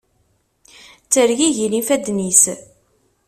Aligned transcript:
Ttergigin 1.03 1.73
yifadden-is. 1.77 2.43